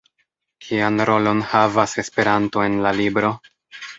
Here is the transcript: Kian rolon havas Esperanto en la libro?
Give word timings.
Kian 0.67 0.95
rolon 1.09 1.43
havas 1.51 1.93
Esperanto 2.05 2.65
en 2.69 2.79
la 2.87 2.97
libro? 3.03 3.33